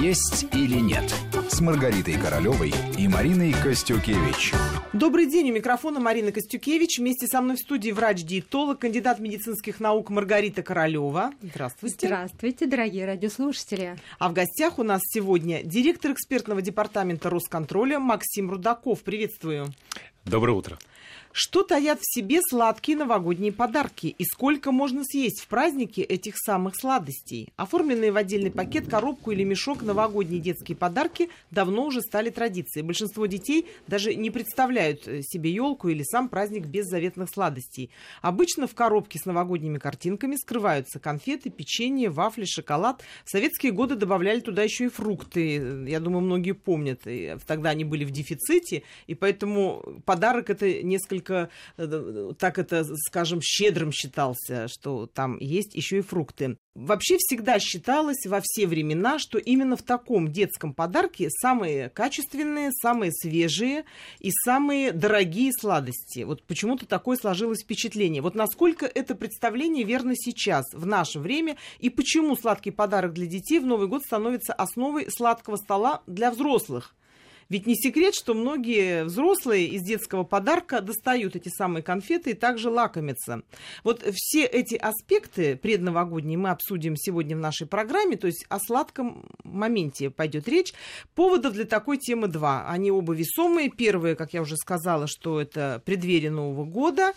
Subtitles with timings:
[0.00, 1.14] «Есть или нет»
[1.48, 4.52] с Маргаритой Королевой и Мариной Костюкевич.
[4.92, 6.98] Добрый день, у микрофона Марина Костюкевич.
[6.98, 11.32] Вместе со мной в студии врач-диетолог, кандидат медицинских наук Маргарита Королева.
[11.42, 12.06] Здравствуйте.
[12.06, 13.96] Здравствуйте, дорогие радиослушатели.
[14.18, 19.02] А в гостях у нас сегодня директор экспертного департамента Росконтроля Максим Рудаков.
[19.02, 19.66] Приветствую.
[20.24, 20.78] Доброе утро.
[21.32, 26.74] Что таят в себе сладкие новогодние подарки и сколько можно съесть в празднике этих самых
[26.76, 27.48] сладостей?
[27.56, 32.84] Оформленные в отдельный пакет, коробку или мешок новогодние детские подарки давно уже стали традицией.
[32.84, 37.90] Большинство детей даже не представляют э, себе елку или сам праздник без заветных сладостей.
[38.22, 43.02] Обычно в коробке с новогодними картинками скрываются конфеты, печенье, вафли, шоколад.
[43.24, 45.86] В советские годы добавляли туда еще и фрукты.
[45.86, 47.02] Я думаю, многие помнят.
[47.06, 52.84] И тогда они были в дефиците, и поэтому подарок это несколько настолько, э, так это,
[53.06, 56.56] скажем, щедрым считался, что там есть еще и фрукты.
[56.74, 63.12] Вообще всегда считалось во все времена, что именно в таком детском подарке самые качественные, самые
[63.12, 63.84] свежие
[64.20, 66.22] и самые дорогие сладости.
[66.22, 68.22] Вот почему-то такое сложилось впечатление.
[68.22, 73.58] Вот насколько это представление верно сейчас, в наше время, и почему сладкий подарок для детей
[73.58, 76.94] в Новый год становится основой сладкого стола для взрослых.
[77.50, 82.70] Ведь не секрет, что многие взрослые из детского подарка достают эти самые конфеты и также
[82.70, 83.42] лакомятся.
[83.84, 89.28] Вот все эти аспекты предновогодние мы обсудим сегодня в нашей программе, то есть о сладком
[89.42, 90.72] моменте пойдет речь.
[91.14, 92.66] Поводов для такой темы два.
[92.68, 93.68] Они оба весомые.
[93.68, 97.12] Первое, как я уже сказала, что это преддверие Нового года.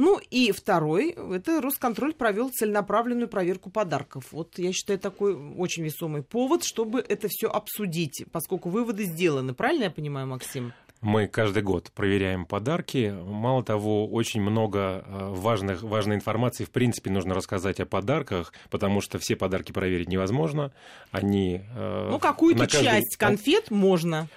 [0.00, 4.26] Ну и второй, это Росконтроль провел целенаправленную проверку подарков.
[4.30, 9.54] Вот я считаю такой очень весомый повод, чтобы это все обсудить, поскольку выводы сделаны.
[9.54, 10.72] Правильно я понимаю, Максим?
[11.00, 13.12] Мы каждый год проверяем подарки.
[13.24, 16.62] Мало того, очень много э, важных, важной информации.
[16.62, 20.72] В принципе, нужно рассказать о подарках, потому что все подарки проверить невозможно.
[21.10, 21.62] Они...
[21.74, 22.84] Э, ну, какую-то каждый...
[22.84, 24.28] часть конфет можно.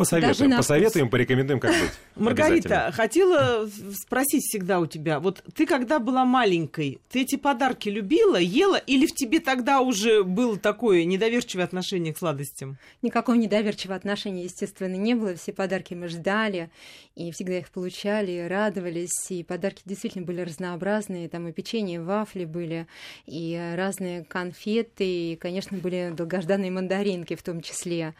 [0.00, 1.90] Посоветуем, посоветуем, порекомендуем, как быть.
[2.16, 8.36] Маргарита, хотела спросить всегда у тебя, вот ты когда была маленькой, ты эти подарки любила,
[8.36, 12.78] ела, или в тебе тогда уже было такое недоверчивое отношение к сладостям?
[13.02, 15.34] Никакого недоверчивого отношения, естественно, не было.
[15.34, 16.70] Все подарки мы ждали,
[17.14, 19.30] и всегда их получали, и радовались.
[19.30, 21.28] И подарки действительно были разнообразные.
[21.28, 22.86] Там и печенье, и вафли были,
[23.26, 28.14] и разные конфеты, и, конечно, были долгожданные мандаринки в том числе.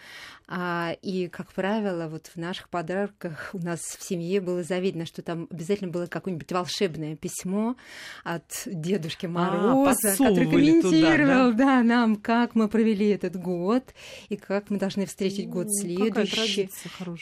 [0.52, 5.22] А, и, как правило, вот в наших подарках у нас в семье было завидно, что
[5.22, 7.76] там обязательно было какое-нибудь волшебное письмо
[8.24, 11.80] от Дедушки а, Мороза, а, который комментировал туда, да?
[11.80, 13.94] Да, нам, как мы провели этот год
[14.28, 16.68] и как мы должны встретить год следующий.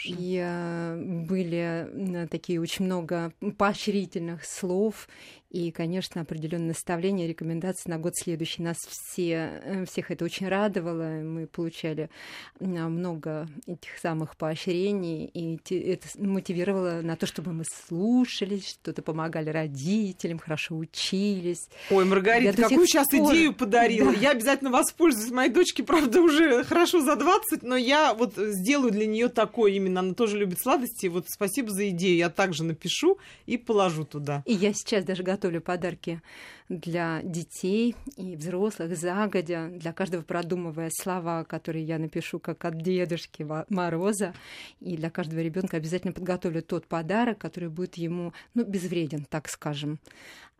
[0.07, 5.07] И а, были такие очень много поощрительных слов
[5.51, 8.63] и, конечно, определенные наставления, рекомендации на год следующий.
[8.63, 11.23] Нас все, э, всех это очень радовало.
[11.23, 12.11] Мы получали
[12.61, 20.39] много этих самых поощрений, и это мотивировало на то, чтобы мы слушались, что-то помогали родителям,
[20.39, 21.69] хорошо учились.
[21.91, 23.33] Ой, Маргарита, какую сейчас пор...
[23.33, 24.09] идею подарила.
[24.19, 24.19] Да.
[24.19, 25.31] Я обязательно воспользуюсь.
[25.31, 30.01] Моей дочке, правда, уже хорошо за 20, но я вот сделаю для нее такое именно.
[30.01, 31.07] Она тоже любит сладости.
[31.07, 32.17] Вот спасибо за идею.
[32.17, 34.43] Я также напишу и положу туда.
[34.47, 36.21] И я сейчас даже готова готовлю подарки
[36.69, 43.47] для детей и взрослых загодя, для каждого продумывая слова, которые я напишу как от Дедушки
[43.69, 44.35] Мороза,
[44.81, 49.99] и для каждого ребенка обязательно подготовлю тот подарок, который будет ему ну, безвреден, так скажем.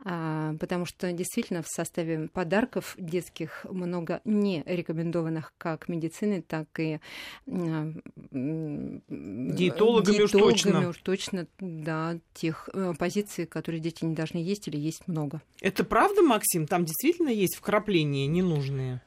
[0.05, 7.01] А, потому что действительно в составе подарков детских много не рекомендованных как медицины, так и
[7.49, 7.93] а,
[9.11, 10.89] диетологами, диетологами уж точно.
[10.91, 15.43] уж точно, да, тех э, позиций, которые дети не должны есть или есть много.
[15.61, 16.69] Это правда, Максим?
[16.69, 19.01] Там действительно есть вкрапления ненужные?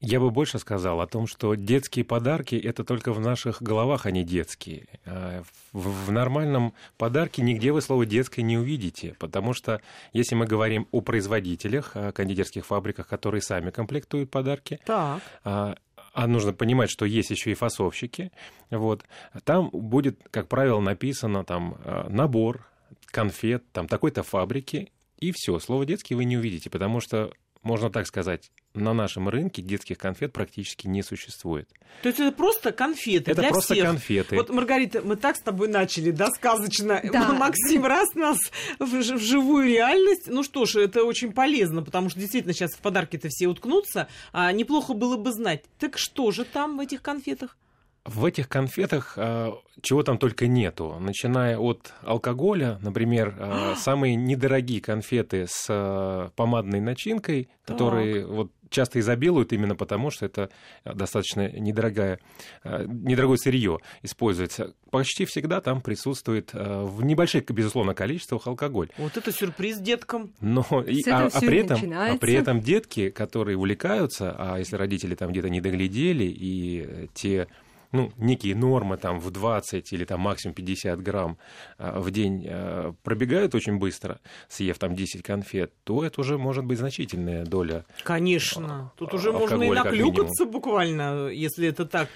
[0.00, 4.24] Я бы больше сказал о том, что детские подарки это только в наших головах, они
[4.24, 4.86] детские.
[5.06, 9.80] А в, нормальном подарке нигде вы слово детское не увидите, потому что
[10.12, 15.22] если мы говорим о производителях, о кондитерских фабриках, которые сами комплектуют подарки, так.
[15.44, 15.76] А,
[16.12, 18.30] а нужно понимать, что есть еще и фасовщики,
[18.70, 19.06] вот,
[19.44, 22.66] там будет, как правило, написано там а, набор
[23.06, 24.90] конфет там такой-то фабрики,
[25.28, 27.32] и все, слово детский вы не увидите, потому что
[27.64, 31.68] можно так сказать, на нашем рынке детских конфет практически не существует.
[32.02, 33.86] То есть это просто конфеты Это для просто всех.
[33.86, 34.36] конфеты.
[34.36, 37.00] Вот, Маргарита, мы так с тобой начали, да, сказочно.
[37.02, 37.32] Да.
[37.32, 38.38] Максим раз нас
[38.78, 40.26] в, в живую реальность.
[40.26, 44.08] Ну что ж, это очень полезно, потому что действительно сейчас в подарки-то все уткнутся.
[44.32, 45.64] А неплохо было бы знать.
[45.78, 47.56] Так что же там в этих конфетах?
[48.04, 50.98] В этих конфетах э, чего там только нету.
[51.00, 57.78] Начиная от алкоголя, например, э, самые недорогие конфеты с э, помадной начинкой, так.
[57.78, 60.50] которые вот часто изобилуют именно потому, что это
[60.84, 62.18] достаточно недорогое,
[62.64, 64.74] недорогое сырье используется.
[64.90, 68.88] Почти всегда там присутствует в небольших, безусловно, количествах алкоголь.
[68.98, 70.32] Вот это сюрприз деткам.
[70.40, 75.14] Но, и, а, а, при этом, а при этом детки, которые увлекаются, а если родители
[75.14, 77.46] там где-то не доглядели, и те
[77.94, 81.38] ну, некие нормы там в 20 или там максимум 50 грамм
[81.78, 86.64] а, в день а, пробегают очень быстро, съев там 10 конфет, то это уже может
[86.64, 87.86] быть значительная доля.
[88.02, 88.92] Конечно.
[88.96, 92.08] Тут уже можно и наклюкаться буквально, если это так.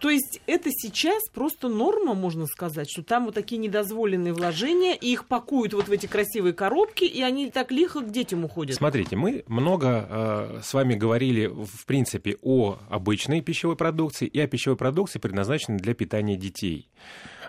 [0.00, 5.12] То есть это сейчас просто норма, можно сказать, что там вот такие недозволенные вложения, и
[5.12, 8.76] их пакуют вот в эти красивые коробки, и они так лихо к детям уходят.
[8.76, 14.46] Смотрите, мы много э, с вами говорили, в принципе, о обычной пищевой продукции и о
[14.46, 16.88] пищевой продукции, предназначенной для питания детей.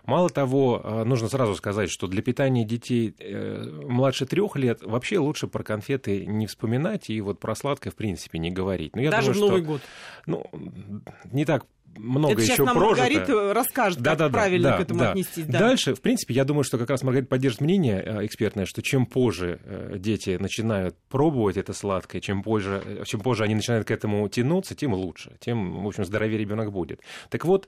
[0.06, 5.18] Мало того, э, нужно сразу сказать, что для питания детей э, младше трех лет вообще
[5.18, 8.96] лучше про конфеты не вспоминать и вот про сладкое в принципе не говорить.
[8.96, 9.82] Но я Даже думаю, в Новый что, год.
[10.26, 11.66] Ну, не так
[11.98, 13.54] много Это еще нам прожито.
[13.54, 15.12] Расскажет, да, как да, правильно да, к этому да.
[15.12, 15.46] отнестись.
[15.46, 15.60] Да.
[15.60, 19.06] Дальше, в принципе, я думаю, что как раз Маргарита поддержит мнение э, экспертное, что чем
[19.06, 23.92] позже э, дети начинают пробовать это сладкое, чем позже, э, чем позже они начинают к
[23.92, 27.02] этому тянуться, тем лучше, тем, в общем, здоровее ребенок будет.
[27.30, 27.68] Так вот,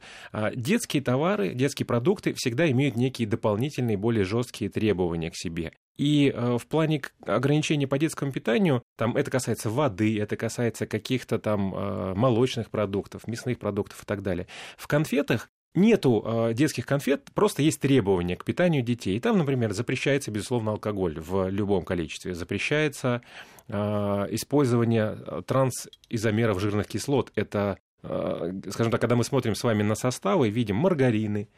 [0.56, 5.72] детские товары, детские продукты всегда имеют некие дополнительные, более жесткие требования к себе.
[5.98, 11.40] И э, в плане ограничений по детскому питанию, там это касается воды, это касается каких-то
[11.40, 14.48] там э, молочных продуктов, мясных продуктов и так далее.
[14.78, 19.16] В конфетах нету э, детских конфет, просто есть требования к питанию детей.
[19.16, 22.34] И там, например, запрещается, безусловно, алкоголь в любом количестве.
[22.34, 23.22] Запрещается
[23.68, 25.18] использование
[25.48, 27.32] трансизомеров жирных кислот.
[27.34, 31.50] Это скажем так, когда мы смотрим с вами на составы, видим маргарины,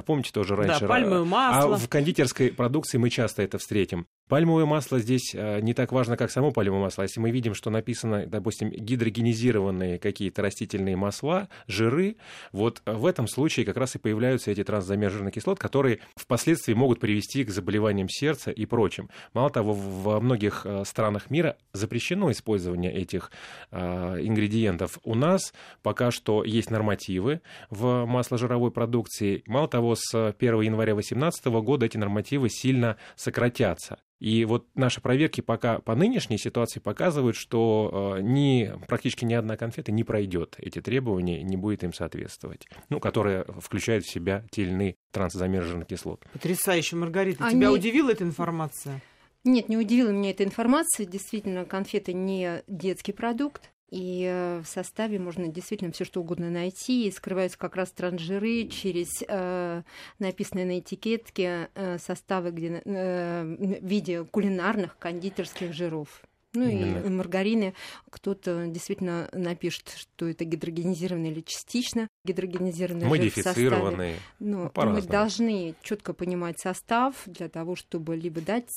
[0.00, 0.80] помните тоже раньше?
[0.80, 1.74] Да, пальмовое масло.
[1.74, 4.06] А в кондитерской продукции мы часто это встретим.
[4.28, 7.02] Пальмовое масло здесь э, не так важно, как само пальмовое масло.
[7.02, 12.16] Если мы видим, что написано, допустим, гидрогенизированные какие-то растительные масла, жиры,
[12.52, 17.00] вот в этом случае как раз и появляются эти трансзамер жирных кислот, которые впоследствии могут
[17.00, 19.10] привести к заболеваниям сердца и прочим.
[19.34, 23.32] Мало того, во многих странах мира запрещено использование этих
[23.70, 24.98] ингредиентов.
[25.02, 25.52] У нас
[25.82, 29.42] пока что есть нормативы в масложировой продукции.
[29.46, 33.98] Мало того, с 1 января 2018 года эти нормативы сильно сократятся.
[34.22, 39.56] И вот наши проверки пока по нынешней ситуации показывают, что э, ни, практически ни одна
[39.56, 44.62] конфета не пройдет эти требования, не будет им соответствовать, ну, которые включают в себя те
[44.62, 46.24] или иные трансзамерженных кислот.
[46.32, 47.44] Потрясающе, Маргарита.
[47.44, 47.56] Они...
[47.56, 49.02] Тебя удивила эта информация?
[49.42, 51.04] Нет, не удивила меня эта информация.
[51.04, 53.72] Действительно, конфеты не детский продукт.
[53.92, 57.06] И э, в составе можно действительно все что угодно найти.
[57.06, 59.82] И скрываются как раз транжиры через э,
[60.18, 66.22] написанные на этикетке э, составы где, э, в виде кулинарных кондитерских жиров.
[66.54, 67.06] Ну Именно.
[67.06, 67.74] и маргарины.
[68.10, 74.16] Кто-то действительно напишет, что это гидрогенизированные или частично гидрогенизированные Модифицированные.
[74.38, 78.68] Но ну, мы должны четко понимать состав для того, чтобы либо дать,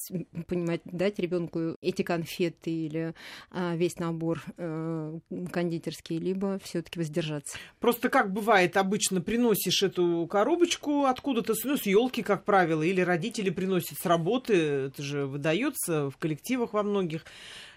[0.48, 3.14] понимать, дать ребенку эти конфеты или
[3.52, 5.20] а, весь набор а,
[5.52, 7.58] кондитерский, либо все-таки воздержаться.
[7.80, 13.50] Просто как бывает, обычно приносишь эту коробочку откуда-то, ну, с елки, как правило, или родители
[13.50, 17.26] приносят с работы, это же выдается в коллективах во многих.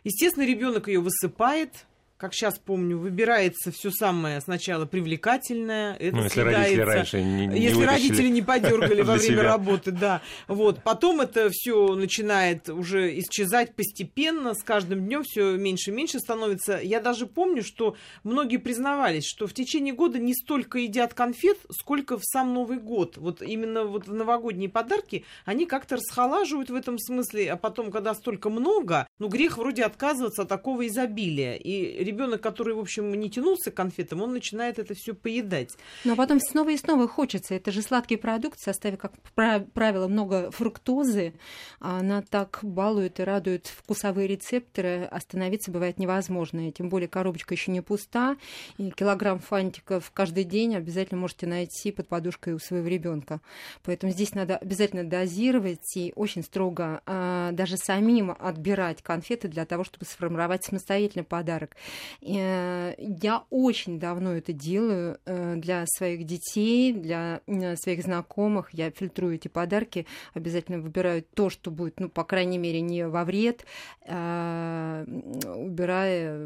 [0.08, 1.84] Естественно, ребенок ее высыпает,
[2.18, 5.94] как сейчас помню, выбирается все самое сначала привлекательное.
[5.94, 10.20] Это ну, если родители раньше не, не Если родители не подергали во время работы, да.
[10.48, 10.82] Вот.
[10.82, 16.80] Потом это все начинает уже исчезать постепенно, с каждым днем все меньше и меньше становится.
[16.82, 22.18] Я даже помню, что многие признавались, что в течение года не столько едят конфет, сколько
[22.18, 23.16] в сам Новый год.
[23.16, 28.12] Вот именно вот в новогодние подарки, они как-то расхолаживают в этом смысле, а потом, когда
[28.14, 31.54] столько много, ну, грех вроде отказываться от такого изобилия.
[31.54, 35.76] И ребенок, который, в общем, не тянулся к конфетам, он начинает это все поедать.
[36.04, 37.54] Но потом снова и снова хочется.
[37.54, 41.34] Это же сладкий продукт в составе, как правило, много фруктозы.
[41.80, 45.04] Она так балует и радует вкусовые рецепторы.
[45.04, 46.68] Остановиться бывает невозможно.
[46.68, 48.36] И тем более коробочка еще не пуста.
[48.78, 53.40] И килограмм фантиков каждый день обязательно можете найти под подушкой у своего ребенка.
[53.84, 59.84] Поэтому здесь надо обязательно дозировать и очень строго а, даже самим отбирать конфеты для того,
[59.84, 61.76] чтобы сформировать самостоятельный подарок.
[62.22, 68.72] Э, я очень давно это делаю э, для своих детей, для э, своих знакомых.
[68.72, 73.24] Я фильтрую эти подарки, обязательно выбираю то, что будет, ну, по крайней мере, не во
[73.24, 73.64] вред,
[74.04, 74.88] убирая,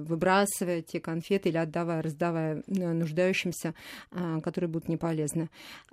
[0.02, 3.74] выбрасывая те конфеты или отдавая, раздавая нуждающимся,
[4.42, 5.48] которые будут не полезны.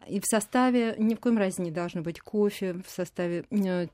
[0.07, 3.45] И в составе ни в коем разе не должно быть кофе, в составе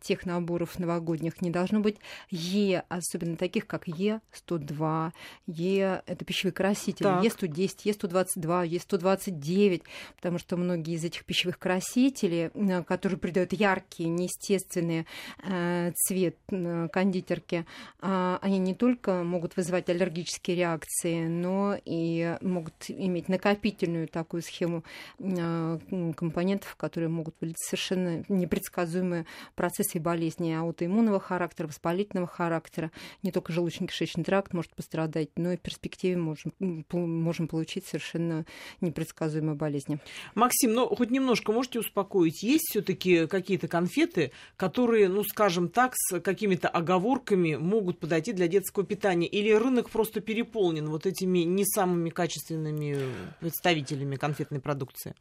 [0.01, 1.97] тех наборов новогодних не должно быть
[2.29, 5.11] Е, особенно таких, как Е102,
[5.57, 7.03] Е– это пищевые красители.
[7.03, 7.23] Так.
[7.23, 9.83] Е110, Е122, Е129,
[10.15, 15.05] потому что многие из этих пищевых красителей, э, которые придают яркий, неестественный
[15.43, 17.65] э, цвет э, кондитерке,
[18.01, 24.83] э, они не только могут вызывать аллергические реакции, но и могут иметь накопительную такую схему
[25.19, 25.79] э,
[26.15, 32.91] компонентов, которые могут быть совершенно непредсказуемые процессы и болезни аутоиммунного характера, воспалительного характера.
[33.23, 36.53] Не только желудочно-кишечный тракт может пострадать, но и в перспективе можем,
[36.91, 38.45] можем получить совершенно
[38.81, 39.99] непредсказуемые болезни.
[40.33, 46.19] Максим, ну хоть немножко можете успокоить, есть все-таки какие-то конфеты, которые, ну скажем так, с
[46.19, 49.27] какими-то оговорками могут подойти для детского питания?
[49.27, 52.97] Или рынок просто переполнен вот этими не самыми качественными
[53.39, 55.13] представителями конфетной продукции?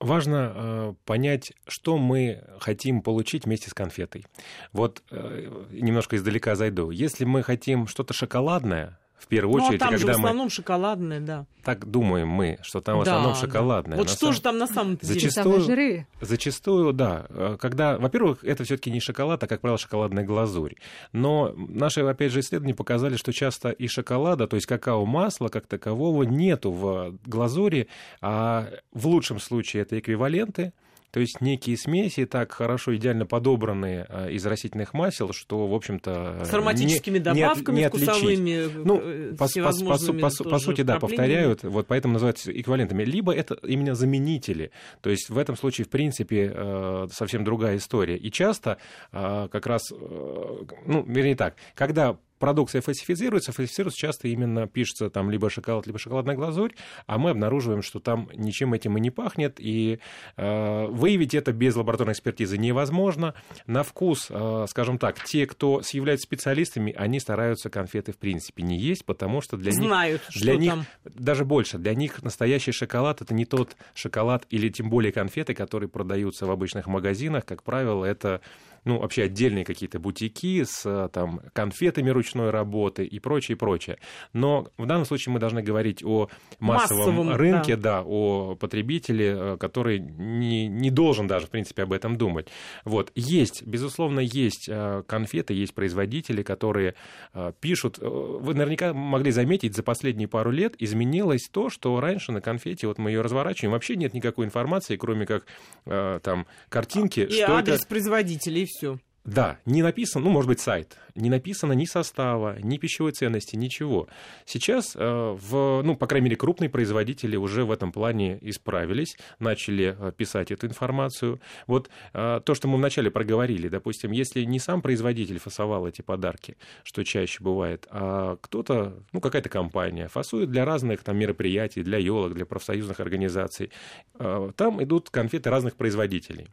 [0.00, 4.26] Важно э, понять, что мы хотим получить вместе с конфетой.
[4.72, 6.90] Вот э, немножко издалека зайду.
[6.90, 10.44] Если мы хотим что-то шоколадное, в первую ну, очередь, а там когда же в основном
[10.44, 10.50] мы...
[10.50, 11.46] шоколадное, да.
[11.64, 13.40] Так думаем мы, что там в да, основном да.
[13.40, 13.98] шоколадное.
[13.98, 14.34] Вот На что самом...
[14.34, 15.14] же там на самом деле?
[15.14, 16.06] Зачастую, жиры.
[16.20, 17.26] зачастую, да.
[17.28, 20.74] Э, Когда, во-первых, это все-таки не шоколад, а, как правило, шоколадная глазурь.
[21.12, 26.22] Но наши, опять же, исследования показали, что часто и шоколада, то есть какао-масла как такового,
[26.22, 27.88] нету в глазури,
[28.20, 30.72] а в лучшем случае это эквиваленты,
[31.10, 36.42] то есть некие смеси так хорошо, идеально подобранные э, из растительных масел, что, в общем-то...
[36.44, 40.82] С ароматическими не, добавками, не, не вкусовыми, Ну, э, по, по, по, по, по сути,
[40.82, 43.04] да, повторяют, вот поэтому называются эквивалентами.
[43.04, 44.70] Либо это именно заменители.
[45.00, 48.16] То есть в этом случае, в принципе, э, совсем другая история.
[48.16, 48.78] И часто
[49.10, 55.86] как раз, ну, вернее так, когда продукция фальсифицируется, фальсифицируется часто именно пишется там либо шоколад,
[55.86, 56.72] либо шоколадная глазурь,
[57.06, 59.98] а мы обнаруживаем, что там ничем этим и не пахнет, и
[60.36, 63.34] э, выявить это без лабораторной экспертизы невозможно.
[63.66, 68.78] На вкус, э, скажем так, те, кто являются специалистами, они стараются конфеты в принципе не
[68.78, 70.86] есть, потому что для Знают, них, для них там.
[71.04, 75.88] даже больше, для них настоящий шоколад это не тот шоколад или тем более конфеты, которые
[75.88, 78.40] продаются в обычных магазинах, как правило, это
[78.84, 83.98] ну, вообще отдельные какие-то бутики с там, конфетами ручной работы и прочее, прочее.
[84.32, 88.00] Но в данном случае мы должны говорить о массовом, Массовом, рынке, да.
[88.00, 88.04] да.
[88.06, 92.48] о потребителе, который не, не должен даже, в принципе, об этом думать.
[92.84, 93.12] Вот.
[93.14, 96.94] Есть, безусловно, есть э, конфеты, есть производители, которые
[97.34, 97.98] э, пишут.
[97.98, 102.98] Вы наверняка могли заметить, за последние пару лет изменилось то, что раньше на конфете, вот
[102.98, 105.46] мы ее разворачиваем, вообще нет никакой информации, кроме как
[105.86, 107.20] э, там картинки.
[107.20, 107.88] И что адрес это...
[107.88, 108.98] производителя, и все.
[109.28, 114.08] Да, не написано, ну, может быть, сайт, не написано ни состава, ни пищевой ценности, ничего.
[114.46, 119.94] Сейчас, э, в, ну, по крайней мере, крупные производители уже в этом плане исправились, начали
[119.98, 121.42] э, писать эту информацию.
[121.66, 126.56] Вот э, то, что мы вначале проговорили, допустим, если не сам производитель фасовал эти подарки,
[126.82, 132.32] что чаще бывает, а кто-то, ну, какая-то компания фасует для разных там мероприятий, для елок,
[132.32, 133.72] для профсоюзных организаций,
[134.18, 136.48] там идут конфеты разных производителей.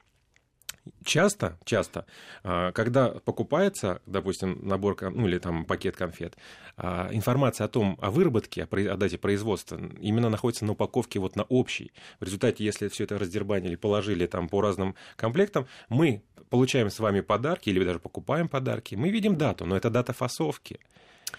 [1.04, 2.06] Часто, часто,
[2.44, 6.38] а, когда покупается, допустим, набор, ну или там пакет конфет,
[6.77, 11.44] а, информация о том, о выработке, о дате производства, именно находится на упаковке вот на
[11.44, 11.92] общей.
[12.20, 17.22] В результате, если все это раздербанили, положили там по разным комплектам, мы получаем с вами
[17.22, 20.80] подарки или даже покупаем подарки, мы видим дату, но это дата фасовки.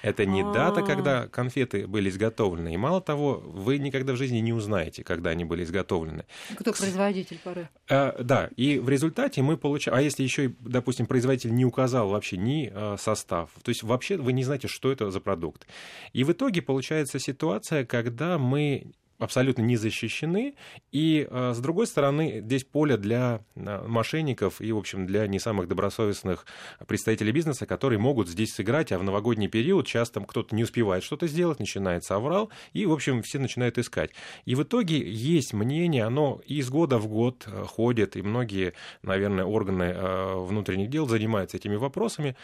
[0.03, 2.75] Это не дата, когда конфеты были изготовлены.
[2.75, 6.25] И мало того, вы никогда в жизни не узнаете, когда они были изготовлены.
[6.57, 7.69] Кто производитель поры?
[7.88, 9.97] А, да, и в результате мы получаем...
[9.97, 14.33] А если еще, допустим, производитель не указал вообще ни а, состав, то есть вообще вы
[14.33, 15.67] не знаете, что это за продукт.
[16.12, 20.55] И в итоге получается ситуация, когда мы абсолютно не защищены.
[20.93, 25.39] И, э, с другой стороны, здесь поле для э, мошенников и, в общем, для не
[25.39, 26.47] самых добросовестных
[26.87, 31.27] представителей бизнеса, которые могут здесь сыграть, а в новогодний период часто кто-то не успевает что-то
[31.27, 34.11] сделать, начинается аврал, и, в общем, все начинают искать.
[34.45, 39.45] И в итоге есть мнение, оно из года в год э, ходит, и многие, наверное,
[39.45, 42.37] органы внутренних дел занимаются этими вопросами.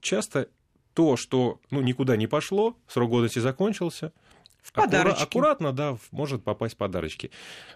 [0.00, 0.48] Часто
[0.94, 4.12] то, что ну, никуда не пошло, срок годности закончился,
[4.62, 5.22] в подарочки.
[5.22, 7.30] Аккуратно, да, может попасть подарочки.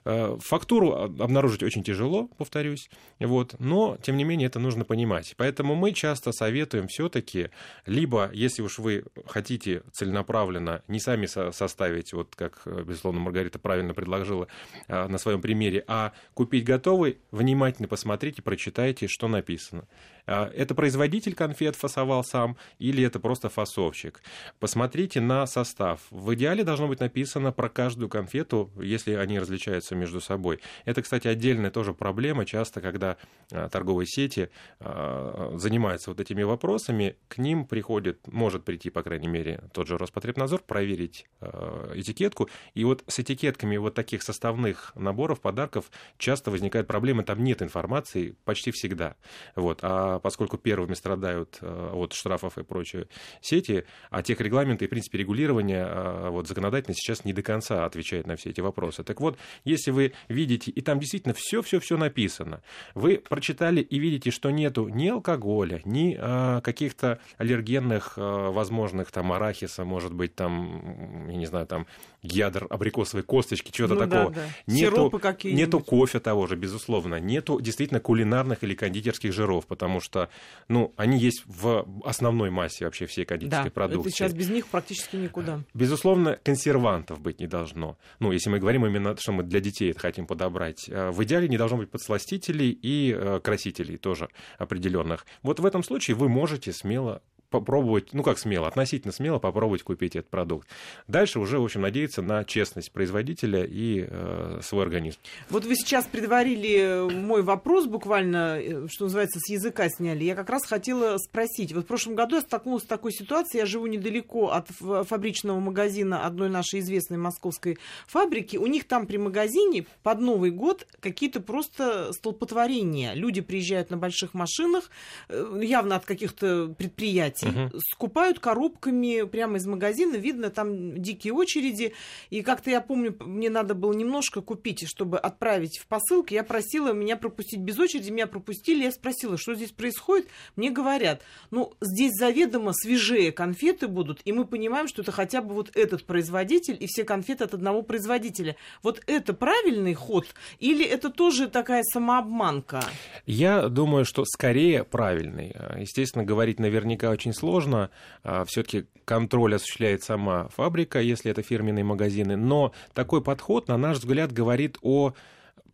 [0.04, 5.34] Э, фактуру обнаружить очень тяжело, повторюсь, вот, но, тем не менее, это нужно понимать.
[5.36, 7.50] Поэтому мы часто советуем все таки
[7.86, 13.94] либо, если уж вы хотите целенаправленно, не сами составить, вот как, э, безусловно, Маргарита правильно
[13.94, 14.48] предложила
[14.88, 19.86] э, на своем примере, а купить готовый, внимательно посмотрите, прочитайте, что написано.
[20.26, 24.22] Это производитель конфет фасовал сам или это просто фасовщик.
[24.58, 26.00] Посмотрите на состав.
[26.10, 30.60] В идеале должно быть написано про каждую конфету, если они различаются между собой.
[30.84, 32.46] Это, кстати, отдельная тоже проблема.
[32.46, 33.16] Часто, когда
[33.52, 34.50] а, торговые сети
[34.80, 39.98] а, занимаются вот этими вопросами, к ним приходит, может прийти, по крайней мере, тот же
[39.98, 42.48] Роспотребнадзор, проверить а, этикетку.
[42.74, 48.36] И вот с этикетками вот таких составных наборов, подарков часто возникают проблемы, там нет информации
[48.44, 49.16] почти всегда.
[49.54, 49.80] Вот.
[49.82, 53.08] А поскольку первыми страдают от штрафов и прочее
[53.40, 58.26] сети, а тех регламенты и, в принципе, регулирования вот, законодательно сейчас не до конца отвечает
[58.26, 59.04] на все эти вопросы.
[59.04, 62.62] Так вот, если вы видите, и там действительно все-все-все написано,
[62.94, 69.32] вы прочитали и видите, что нету ни алкоголя, ни а, каких-то аллергенных а, возможных там
[69.32, 71.86] арахиса, может быть, там, я не знаю, там
[72.24, 74.30] ядер абрикосовой косточки, чего-то ну, такого.
[74.30, 74.72] Да, да.
[74.72, 75.12] Нету,
[75.44, 77.20] нету кофе того же, безусловно.
[77.20, 80.28] Нету действительно кулинарных или кондитерских жиров, потому что,
[80.68, 84.08] ну, они есть в основной массе вообще всей кондитерской да, продукции.
[84.08, 85.60] Это сейчас без них практически никуда.
[85.74, 87.98] Безусловно, консервантов быть не должно.
[88.18, 90.88] Ну, если мы говорим именно, что мы для детей это хотим подобрать.
[90.88, 94.28] Э, в идеале не должно быть подсластителей и э, красителей тоже
[94.58, 95.26] определенных.
[95.42, 97.22] Вот в этом случае вы можете смело
[97.54, 100.66] попробовать, ну как смело, относительно смело попробовать купить этот продукт.
[101.06, 105.18] Дальше уже, в общем, надеяться на честность производителя и э, свой организм.
[105.50, 110.24] Вот вы сейчас предварили мой вопрос буквально, э, что называется, с языка сняли.
[110.24, 111.72] Я как раз хотела спросить.
[111.72, 113.60] Вот в прошлом году я столкнулась с такой ситуацией.
[113.60, 114.66] Я живу недалеко от
[115.06, 118.56] фабричного магазина одной нашей известной московской фабрики.
[118.56, 123.14] У них там при магазине под Новый год какие-то просто столпотворения.
[123.14, 124.90] Люди приезжают на больших машинах,
[125.28, 127.80] э, явно от каких-то предприятий угу.
[127.92, 131.94] скупают коробками прямо из магазина, видно там дикие очереди,
[132.30, 136.92] и как-то я помню, мне надо было немножко купить, чтобы отправить в посылку, я просила
[136.92, 142.12] меня пропустить без очереди, меня пропустили, я спросила, что здесь происходит, мне говорят, ну, здесь
[142.18, 146.86] заведомо свежее конфеты будут, и мы понимаем, что это хотя бы вот этот производитель, и
[146.86, 148.56] все конфеты от одного производителя.
[148.82, 150.26] Вот это правильный ход,
[150.58, 152.82] или это тоже такая самообманка?
[153.26, 155.54] Я думаю, что скорее правильный.
[155.78, 157.90] Естественно, говорить наверняка очень сложно.
[158.22, 162.36] А, Все-таки контроль осуществляет сама фабрика, если это фирменные магазины.
[162.36, 165.14] Но такой подход, на наш взгляд, говорит о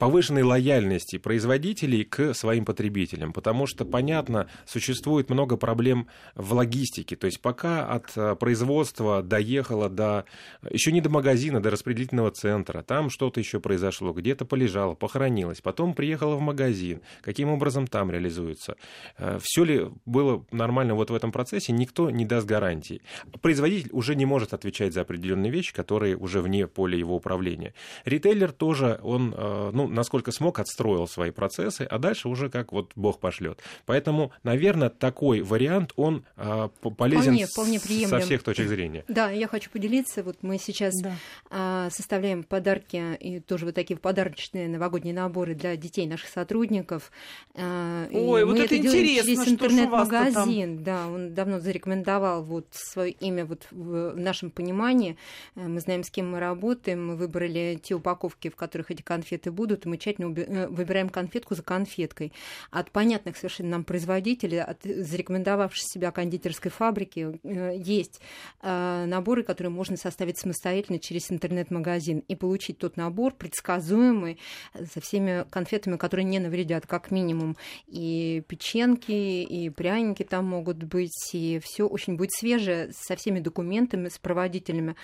[0.01, 7.27] повышенной лояльности производителей к своим потребителям, потому что, понятно, существует много проблем в логистике, то
[7.27, 10.25] есть пока от э, производства доехало до,
[10.71, 15.93] еще не до магазина, до распределительного центра, там что-то еще произошло, где-то полежало, похоронилось, потом
[15.93, 18.77] приехало в магазин, каким образом там реализуется.
[19.19, 23.03] Э, Все ли было нормально вот в этом процессе, никто не даст гарантии.
[23.43, 27.75] Производитель уже не может отвечать за определенные вещи, которые уже вне поля его управления.
[28.07, 33.21] Ритейлер тоже, он, э, насколько смог, отстроил свои процессы, а дальше уже как вот Бог
[33.21, 33.61] пошлет.
[33.87, 39.05] Поэтому, наверное, такой вариант, он а, полезен вполне, вполне со всех точек зрения.
[39.09, 40.23] Да, я хочу поделиться.
[40.23, 41.15] Вот мы сейчас да.
[41.51, 47.11] а, составляем подарки и тоже вот такие подарочные новогодние наборы для детей наших сотрудников.
[47.55, 50.83] А, Ой, вот это, это интересно, через интернет-магазин.
[50.83, 55.17] Да, он давно зарекомендовал вот свое имя вот в нашем понимании.
[55.57, 57.07] Э, мы знаем, с кем мы работаем.
[57.09, 61.09] Мы выбрали те упаковки, в которых эти конфеты будут будут, и мы тщательно э, выбираем
[61.09, 62.33] конфетку за конфеткой.
[62.71, 68.21] От понятных совершенно нам производителей, от зарекомендовавшей себя кондитерской фабрики, э, есть
[68.63, 74.39] э, наборы, которые можно составить самостоятельно через интернет-магазин и получить тот набор предсказуемый
[74.75, 77.57] со всеми конфетами, которые не навредят, как минимум.
[77.87, 84.09] И печенки, и пряники там могут быть, и все очень будет свежее, со всеми документами,
[84.09, 84.97] с проводителями,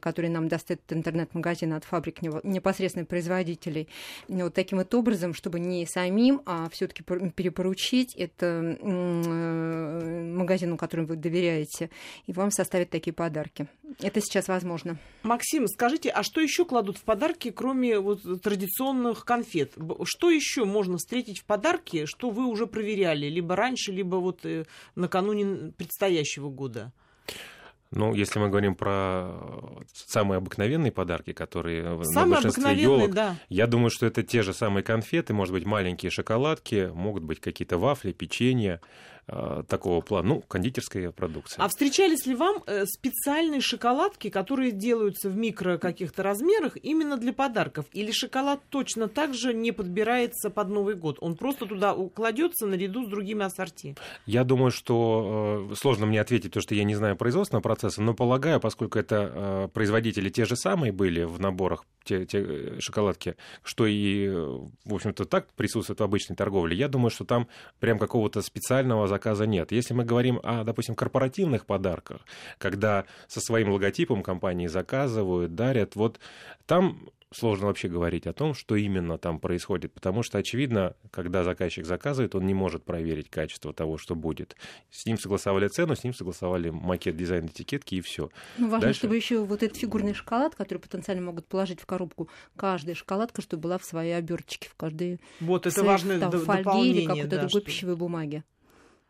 [0.00, 3.88] которые нам даст этот интернет-магазин от фабрик непосредственно производителей
[4.28, 8.46] вот таким вот образом, чтобы не самим, а все-таки перепоручить это
[8.80, 11.90] э, магазину, которому вы доверяете,
[12.26, 13.68] и вам составят такие подарки.
[14.00, 14.98] Это сейчас возможно.
[15.22, 19.72] Максим, скажите, а что еще кладут в подарки, кроме вот традиционных конфет?
[20.04, 24.64] Что еще можно встретить в подарке, что вы уже проверяли, либо раньше, либо вот э,
[24.94, 26.92] накануне предстоящего года?
[27.90, 29.30] Ну, если мы говорим про
[29.92, 33.36] самые обыкновенные подарки, которые самые на большинстве елок, да.
[33.48, 37.78] я думаю, что это те же самые конфеты, может быть, маленькие шоколадки, могут быть какие-то
[37.78, 39.17] вафли, печенье, Э,
[39.68, 41.62] такого плана, ну, кондитерская продукция.
[41.62, 47.32] А встречались ли вам э, специальные шоколадки, которые делаются в микро каких-то размерах именно для
[47.32, 47.86] подарков?
[47.92, 51.18] Или шоколад точно так же не подбирается под Новый год?
[51.20, 53.96] Он просто туда кладется наряду с другими ассорти?
[54.26, 58.14] Я думаю, что э, сложно мне ответить, потому что я не знаю производственного процесса, но
[58.14, 63.86] полагаю, поскольку это производители те же самые были в наборах, те, те э, шоколадки, что
[63.86, 67.48] и, в общем-то, так присутствует в обычной торговле, я думаю, что там
[67.80, 69.72] прям какого-то специального заказа нет.
[69.72, 72.20] Если мы говорим о, допустим, корпоративных подарках,
[72.58, 76.20] когда со своим логотипом компании заказывают, дарят, вот
[76.66, 81.84] там сложно вообще говорить о том, что именно там происходит, потому что, очевидно, когда заказчик
[81.84, 84.56] заказывает, он не может проверить качество того, что будет.
[84.90, 88.30] С ним согласовали цену, с ним согласовали макет, дизайн этикетки и все.
[88.56, 89.00] Ну, важно, Дальше...
[89.00, 93.62] чтобы еще вот этот фигурный шоколад, который потенциально могут положить в коробку, каждая шоколадка, чтобы
[93.62, 97.60] была в своей оберточке, в каждой вот это важное там, фольге или какой-то да, другой
[97.60, 97.60] что...
[97.60, 98.44] пищевой бумаге.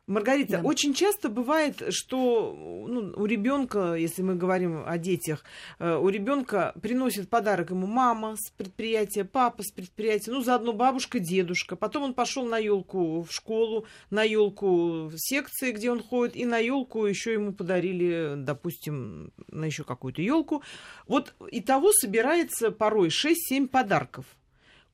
[0.09, 0.61] Маргарита, да.
[0.63, 2.55] очень часто бывает, что
[2.89, 5.45] ну, у ребенка, если мы говорим о детях,
[5.79, 11.19] э, у ребенка приносит подарок ему мама с предприятия, папа с предприятия, ну заодно бабушка,
[11.19, 11.77] дедушка.
[11.77, 16.47] Потом он пошел на елку в школу, на елку в секции, где он ходит, и
[16.47, 20.63] на елку еще ему подарили, допустим, на еще какую-то елку.
[21.07, 24.25] Вот и того собирается порой 6-7 подарков.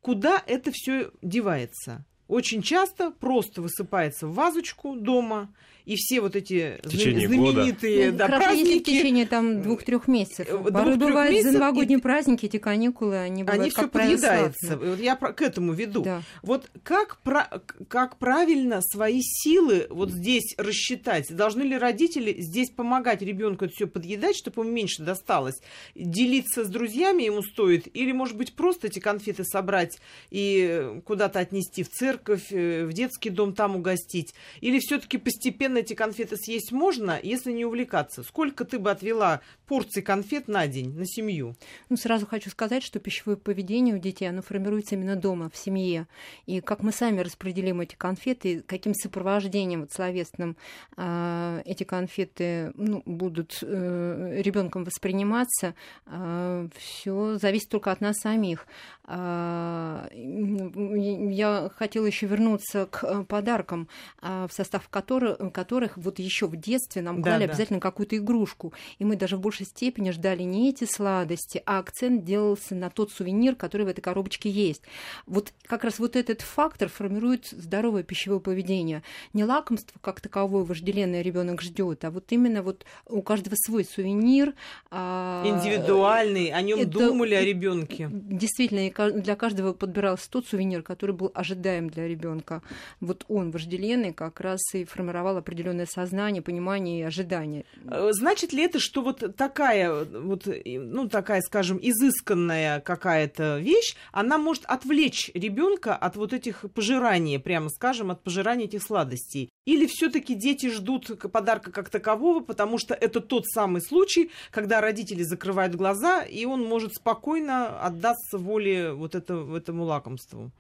[0.01, 2.05] Куда это все девается?
[2.29, 5.49] Очень часто просто высыпается в вазочку дома,
[5.85, 8.29] и все вот эти знаменитые года.
[8.29, 8.79] да, праздники...
[8.79, 10.49] в течение там двух-трех месяцев.
[10.49, 12.03] Э, Порой бывают месяцев, за новогодние и...
[12.03, 14.79] праздники, эти каникулы, они бывают, Они все подъедаются.
[14.79, 16.03] Вот я к этому веду.
[16.03, 16.23] Да.
[16.43, 17.63] Вот как, про...
[17.89, 21.35] как правильно свои силы вот здесь рассчитать?
[21.35, 25.61] Должны ли родители здесь помогать ребенку это все подъедать, чтобы ему меньше досталось?
[25.95, 27.95] Делиться с друзьями ему стоит?
[27.95, 29.99] Или, может быть, просто эти конфеты собрать
[30.31, 34.35] и куда-то отнести в церковь, э, в детский дом, там угостить?
[34.61, 38.23] Или все-таки постепенно постепенно эти конфеты съесть можно, если не увлекаться.
[38.23, 41.57] Сколько ты бы отвела порций конфет на день, на семью?
[41.89, 46.07] Ну, сразу хочу сказать, что пищевое поведение у детей, оно формируется именно дома, в семье.
[46.47, 50.57] И как мы сами распределим эти конфеты, каким сопровождением вот, словесным
[50.97, 55.75] э, эти конфеты ну, будут э, ребенком восприниматься,
[56.07, 58.67] э, все зависит только от нас самих.
[59.07, 63.89] Э, я хотела еще вернуться к э, подаркам,
[64.23, 67.89] в состав которых, которых вот еще в детстве нам клали да, обязательно да.
[67.89, 68.75] какую-то игрушку.
[68.99, 73.11] И мы даже в большей степени ждали не эти сладости, а акцент делался на тот
[73.11, 74.83] сувенир, который в этой коробочке есть.
[75.27, 79.03] Вот как раз вот этот фактор формирует здоровое пищевое поведение.
[79.33, 84.53] Не лакомство как таковое вожделенное ребенок ждет, а вот именно вот у каждого свой сувенир.
[84.91, 88.11] А, Индивидуальный, о нем думали о ребенке.
[88.13, 92.61] Действительно, для каждого подбирался тот сувенир, который был ожидаем для ребенка.
[93.01, 97.65] Вот он вожделенный как раз и формировал определенный определенное сознание, понимание и ожидание.
[97.87, 104.37] Э, значит ли это, что вот такая, вот, ну, такая, скажем, изысканная какая-то вещь, она
[104.37, 109.49] может отвлечь ребенка от вот этих пожираний, прямо скажем, от пожирания этих сладостей?
[109.65, 115.23] Или все-таки дети ждут подарка как такового, потому что это тот самый случай, когда родители
[115.23, 120.51] закрывают глаза, и он может спокойно отдаться воле вот это, этому лакомству?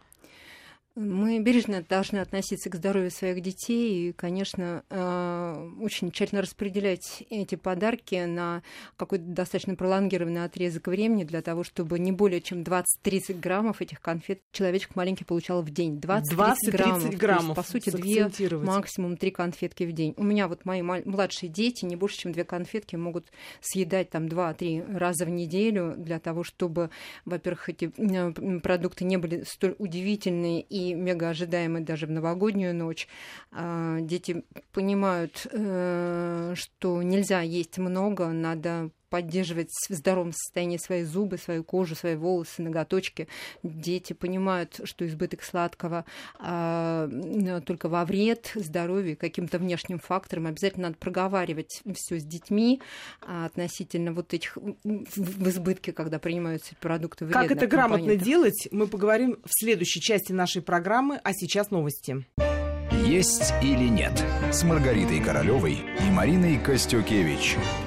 [0.96, 7.56] Мы бережно должны относиться к здоровью своих детей и, конечно, э, очень тщательно распределять эти
[7.56, 8.62] подарки на
[8.96, 14.40] какой-то достаточно пролонгированный отрезок времени для того, чтобы не более чем 20-30 граммов этих конфет
[14.52, 15.98] человечек маленький получал в день.
[15.98, 16.30] 20-30
[16.70, 17.14] граммов.
[17.16, 17.56] граммов.
[17.56, 20.14] Есть, по сути, две, максимум три конфетки в день.
[20.16, 24.96] У меня вот мои младшие дети не больше, чем две конфетки могут съедать там 2-3
[24.96, 26.90] раза в неделю для того, чтобы,
[27.24, 33.08] во-первых, эти э, продукты не были столь удивительные и мега ожидаемый даже в новогоднюю ночь.
[33.52, 41.38] А, дети понимают, э, что нельзя есть много, надо поддерживать в здоровом состоянии свои зубы,
[41.38, 43.28] свою кожу, свои волосы, ноготочки.
[43.62, 46.04] Дети понимают, что избыток сладкого
[46.40, 47.08] а,
[47.64, 50.48] только во вред здоровью, каким-то внешним фактором.
[50.48, 52.82] Обязательно надо проговаривать все с детьми
[53.20, 58.88] а, относительно вот этих в избытке, когда принимаются продукты вредных Как это грамотно делать, мы
[58.88, 62.26] поговорим в следующей части нашей программы, а сейчас новости.
[63.06, 67.54] Есть или нет с Маргаритой Королевой и Мариной Костюкевич–